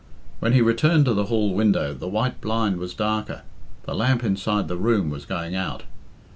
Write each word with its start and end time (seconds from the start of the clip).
When 0.39 0.53
he 0.53 0.61
returned 0.63 1.05
to 1.05 1.13
the 1.13 1.25
hall 1.25 1.53
window, 1.53 1.93
the 1.93 2.07
white 2.07 2.41
blind 2.41 2.77
was 2.79 2.95
darker. 2.95 3.43
The 3.83 3.93
lamp 3.93 4.23
inside 4.23 4.67
the 4.67 4.75
room 4.75 5.11
was 5.11 5.25
going 5.25 5.53
out. 5.53 5.83